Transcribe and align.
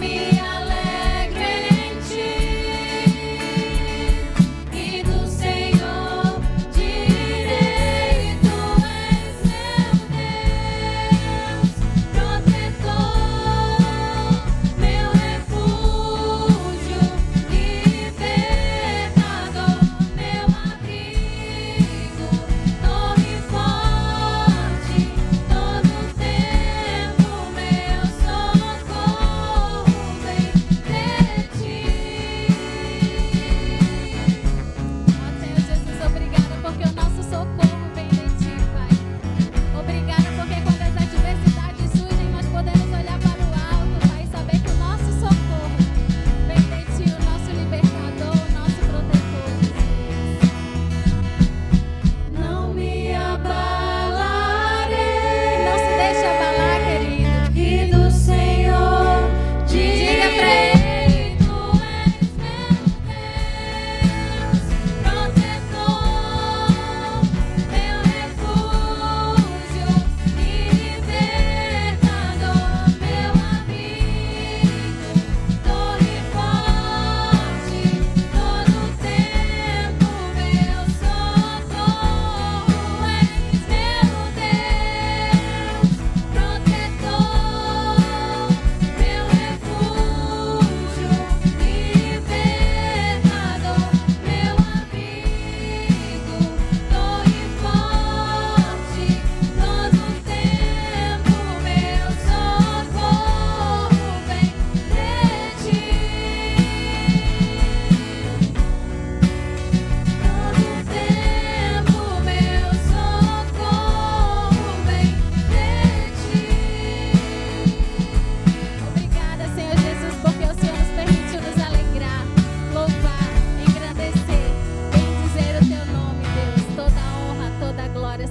me. 0.00 0.29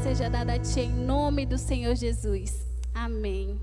seja 0.10 0.28
dada 0.28 0.54
a 0.54 0.60
Ti 0.60 0.80
em 0.80 0.90
nome 0.90 1.46
do 1.46 1.56
Senhor 1.56 1.96
Jesus. 1.96 2.66
Amém. 2.96 3.60